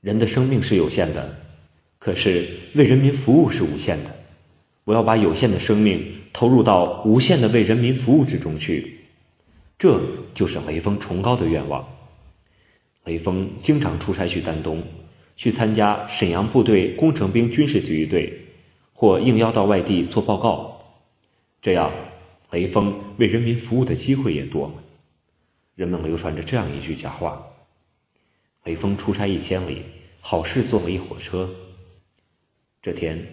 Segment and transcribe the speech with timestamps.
[0.00, 1.36] 人的生命是有限的，
[1.98, 4.10] 可是为人民服务是无限的。
[4.84, 9.00] 我要把有限的生命投入到无限的为人民服务之中去，
[9.78, 10.00] 这
[10.32, 11.84] 就是雷锋崇高的愿望。
[13.04, 14.82] 雷锋经常出差去丹东，
[15.36, 18.32] 去参加沈阳部队工程兵军事体育队，
[18.92, 20.80] 或应邀到外地做报告。
[21.60, 21.90] 这样，
[22.52, 24.72] 雷锋为人民服务的机会也多。
[25.74, 27.44] 人们流传着这样一句假话
[28.66, 29.82] ：“雷锋出差一千里，
[30.20, 31.48] 好事坐了一火车。”
[32.82, 33.26] 这天。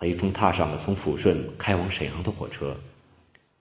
[0.00, 2.76] 雷锋踏上了从抚顺开往沈阳的火车，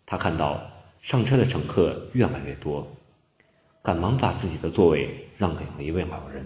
[0.05, 0.69] 他看到
[1.02, 2.85] 上车的乘客越来越多，
[3.81, 6.45] 赶忙把自己的座位让给了一位老人。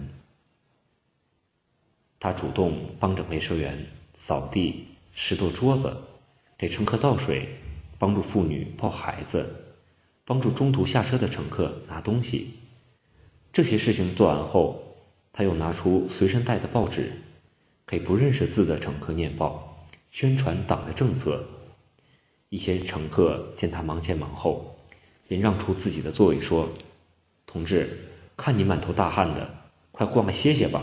[2.20, 5.92] 他主动帮着卫生员扫地、拾掇桌子，
[6.56, 7.48] 给乘客倒水，
[7.98, 9.44] 帮助妇女抱孩子，
[10.24, 12.54] 帮助中途下车的乘客拿东西。
[13.52, 14.80] 这些事情做完后，
[15.32, 17.12] 他又拿出随身带的报纸，
[17.86, 19.66] 给不认识字的乘客念报。
[20.12, 21.44] 宣传党的政策，
[22.48, 24.76] 一些乘客见他忙前忙后，
[25.28, 26.68] 便让出自己的座位说
[27.46, 29.48] ：“同志，看你满头大汗的，
[29.92, 30.82] 快过来歇歇吧。”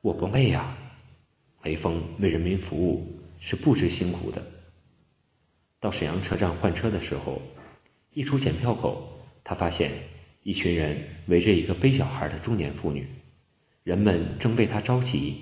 [0.00, 0.76] 我不累呀，
[1.64, 4.40] 雷锋为人民服务是不知辛苦的。
[5.80, 7.42] 到沈阳车站换车的时候，
[8.12, 9.08] 一出检票口，
[9.42, 9.90] 他发现
[10.46, 13.04] 一群人围着一个背小孩的中年妇女，
[13.82, 15.40] 人们正为她着急。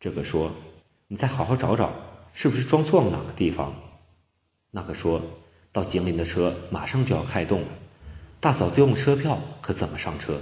[0.00, 0.52] 这个说。
[1.06, 1.92] 你再好好找找，
[2.32, 3.74] 是不是装错了哪个地方？
[4.70, 5.20] 那个说
[5.72, 7.68] 到吉林的车马上就要开动了，
[8.38, 10.40] 大嫂丢了车票，可怎么上车？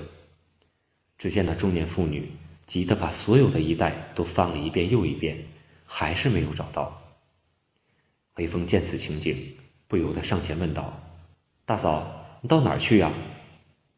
[1.16, 2.30] 只见那中年妇女
[2.66, 5.38] 急得把所有的衣袋都翻了一遍又一遍，
[5.86, 7.02] 还是没有找到。
[8.36, 9.54] 雷锋见此情景，
[9.86, 11.00] 不由得上前问道
[11.64, 13.10] ：“大嫂，你到哪儿去呀？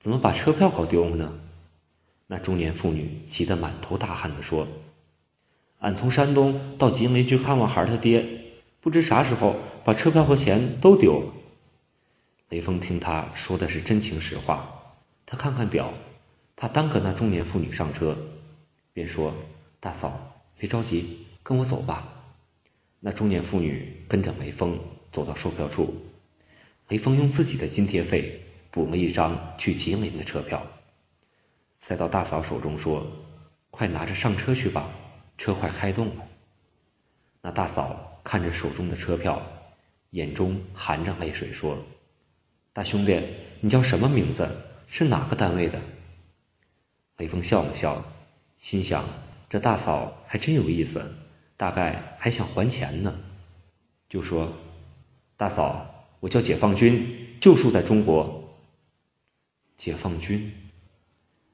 [0.01, 1.33] 怎么把车票搞丢了呢？”
[2.27, 4.67] 那中年妇女急得满头大汗地说。
[5.79, 8.23] 俺从山东到吉林去看望孩儿他爹，
[8.81, 11.33] 不知啥时候把车票和钱都丢了。
[12.51, 14.95] 雷锋听他说的是真情实话，
[15.25, 15.95] 他看看表，
[16.55, 18.17] 怕耽搁那中年妇女上车，
[18.93, 19.33] 便说
[19.81, 22.07] ：“大嫂，别着急，跟我走吧。”
[23.01, 24.79] 那中年妇女跟着雷锋
[25.11, 25.95] 走到售票处，
[26.89, 28.39] 雷锋用自己的津贴费
[28.71, 30.65] 补了一张去吉林的车票，
[31.81, 33.07] 塞到大嫂手中说
[33.71, 34.89] ：“快拿着上车去吧。”
[35.37, 36.25] 车快开动了，
[37.41, 39.41] 那大嫂看着手中的车票，
[40.11, 41.79] 眼中含着泪水说
[42.75, 43.19] ：“大兄弟，
[43.61, 44.47] 你叫什么名字？
[44.87, 45.81] 是哪个单位的？”
[47.17, 48.05] 雷锋笑了笑，
[48.59, 49.03] 心想：
[49.49, 51.03] 这大嫂还真有意思，
[51.57, 53.19] 大概还想还钱呢。
[54.11, 54.53] 就说
[55.39, 58.37] ：“大嫂，我叫解放军，就住在中国。”
[59.81, 60.53] 解放军，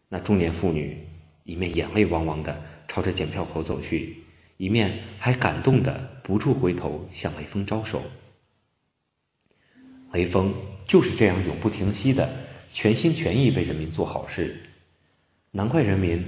[0.09, 0.99] 那中年妇女
[1.45, 2.61] 一面眼泪汪汪的。
[2.89, 4.17] 朝着检票口走去，
[4.57, 8.03] 一面还感动的不住回头向雷锋招手。
[10.13, 10.55] 雷锋
[10.87, 12.33] 就是这样永不停息的
[12.73, 14.57] 全心全意为人民做好事，
[15.51, 16.25] 难怪人民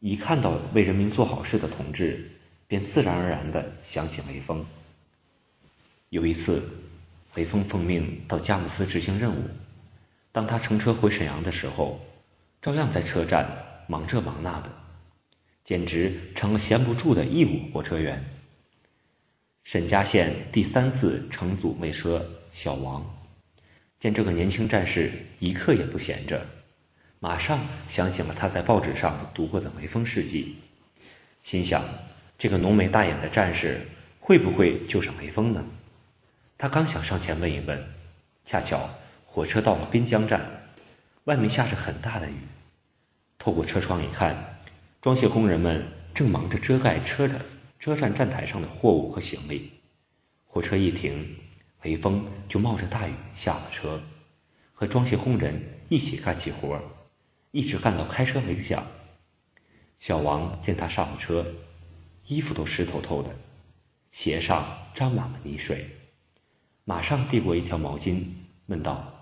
[0.00, 2.30] 一看到为人民做好事的同志，
[2.66, 4.64] 便自然而然的想起雷锋。
[6.10, 6.62] 有一次，
[7.34, 9.42] 雷锋奉命到佳木斯执行任务，
[10.32, 12.00] 当他乘车回沈阳的时候，
[12.60, 13.48] 照样在车站
[13.86, 14.70] 忙这忙那的。
[15.64, 18.24] 简直成了闲不住的义务火车员。
[19.64, 23.04] 沈家县第三次乘组卫车小王，
[24.00, 26.42] 见这个年轻战士一刻也不闲着，
[27.20, 30.56] 马上想起了他在报纸上读过的雷锋事迹，
[31.42, 31.84] 心想：
[32.38, 33.86] 这个浓眉大眼的战士
[34.20, 35.62] 会不会就是雷锋呢？
[36.56, 37.86] 他刚想上前问一问，
[38.46, 38.88] 恰巧
[39.38, 40.50] 火车到了滨江站，
[41.26, 42.34] 外面下着很大的雨，
[43.38, 44.58] 透过车窗一看。
[45.00, 47.40] 装卸工人们正忙着遮盖车的
[47.78, 49.70] 车站站台上的货物和行李。
[50.44, 51.36] 火车一停，
[51.82, 54.02] 雷锋就冒着大雨下了车，
[54.74, 56.76] 和装卸工人一起干起活，
[57.52, 58.84] 一直干到开车铃响。
[60.00, 61.46] 小王见他上了车，
[62.26, 63.30] 衣服都湿透透的，
[64.10, 65.88] 鞋上沾满了泥水，
[66.84, 68.24] 马上递过一条毛巾，
[68.66, 69.14] 问道：“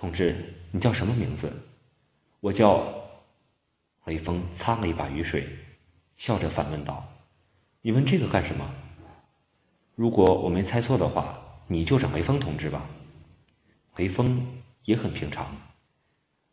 [0.00, 1.52] 同志，你叫什么名字
[2.38, 2.94] ？”“我叫……”
[4.06, 5.48] 雷锋擦了一把雨水，
[6.16, 7.04] 笑着反问道
[7.82, 8.72] ：“你问这个干什么？
[9.96, 11.36] 如果我没猜错的话，
[11.66, 12.88] 你就是雷锋同志吧？”
[13.96, 14.46] 雷锋
[14.84, 15.52] 也很平常。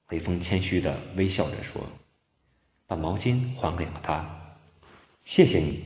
[0.09, 1.87] 雷锋谦虚的微笑着说
[2.87, 4.57] ：“把毛巾还给了他，
[5.23, 5.85] 谢谢你。”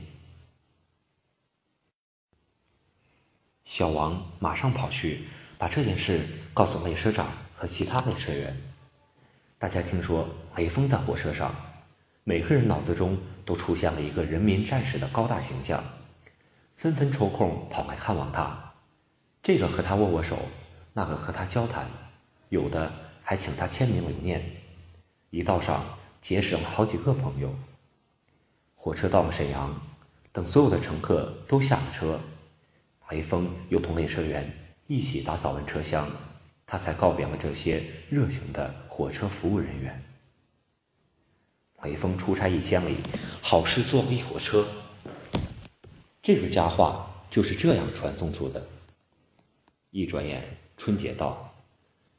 [3.64, 7.30] 小王马上跑去把这件事告诉列车长
[7.60, 8.56] 和其他列车员。
[9.58, 10.26] 大家听说
[10.56, 11.54] 雷锋在火车上
[12.24, 15.84] 每个人脑子中都出现了一个人民战士的高大形象，
[16.78, 18.72] 纷纷抽空跑来看望他。
[19.42, 20.38] 这个和他握握手，
[20.94, 21.86] 那个和他交谈，
[22.48, 22.90] 有的
[23.22, 24.42] 还请他签名留念。
[25.28, 25.84] 一道上
[26.22, 27.54] 结识了好几个朋友。
[28.74, 29.78] 火车到了沈阳，
[30.32, 32.18] 等所有的乘客都下了车，
[33.10, 34.50] 雷锋又同列车员
[34.86, 36.08] 一起打扫完车厢，
[36.70, 40.00] 他才告别了这些热情的火车服务人员。
[41.82, 42.98] 雷锋出差一千里，
[43.42, 44.68] 好事做了一火车。
[46.22, 48.64] 这个佳话就是这样传送出的。
[49.90, 50.44] 一转眼，
[50.76, 51.52] 春节到，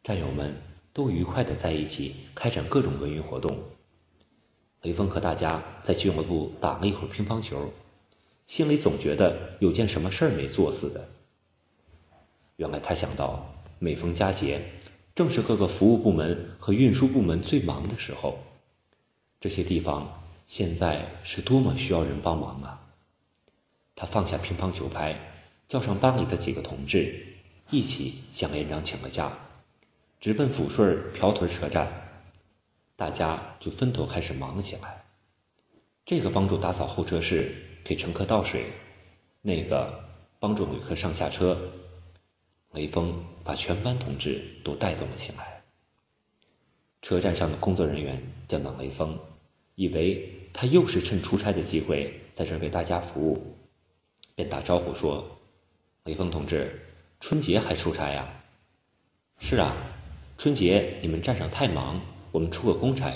[0.03, 0.53] 战友们
[0.91, 3.57] 都愉快的在一起开展各种文娱活动。
[4.81, 7.71] 雷锋和大家在俱乐部打了一会儿乒乓球，
[8.47, 11.07] 心里总觉得有件什么事儿没做似的。
[12.57, 13.45] 原来他想到，
[13.83, 14.61] 每逢佳节，
[15.15, 18.37] 正是各个服务部门和运输部门最忙的时候，
[19.39, 22.79] 这些地方现在是多么需要人帮忙啊！
[23.95, 25.19] 他放下乒乓球拍，
[25.67, 27.25] 叫上班里的几个同志。
[27.71, 29.35] 一起向连长请了假，
[30.19, 31.87] 直奔抚顺瓢屯车站。
[32.95, 35.05] 大家就分头开始忙起来。
[36.05, 38.61] 这个帮助打扫候车室，给乘客倒水；
[39.41, 40.03] 那个
[40.39, 41.57] 帮助旅客上下车。
[42.73, 45.61] 雷锋把全班同志都带动了起来。
[47.01, 49.19] 车站上的工作人员见到雷锋，
[49.75, 53.57] 以为他又是趁出差的机会在这为大家服务，
[54.35, 55.39] 便打招呼说
[56.05, 56.87] ：“雷锋同志。”
[57.19, 58.41] 春节还出差呀？
[59.39, 59.75] 是啊，
[60.37, 62.01] 春节你们站上太忙，
[62.31, 63.15] 我们出个公差。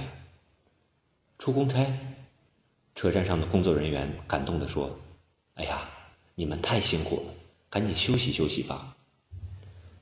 [1.39, 1.97] 出公差？
[2.93, 4.99] 车站上的工作人员感动的说
[5.55, 5.89] ：“哎呀，
[6.35, 7.33] 你们太辛苦了，
[7.69, 8.95] 赶紧休息休息吧。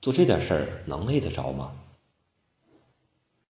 [0.04, 1.72] 做这点事儿能累得着吗？”